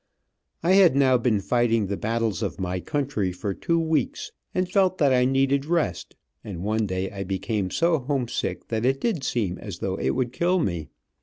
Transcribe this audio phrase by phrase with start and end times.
[0.63, 4.97] I had now been fighting the battles of my country for two weeks, and felt
[4.97, 9.59] that I needed rest, and one day I became so homesick that it did seem
[9.59, 10.87] as though it would kill me.